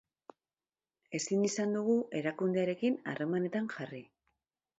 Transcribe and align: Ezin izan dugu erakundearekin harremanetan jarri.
Ezin 1.19 1.43
izan 1.49 1.75
dugu 1.79 1.99
erakundearekin 2.21 2.99
harremanetan 3.13 3.71
jarri. 3.77 4.03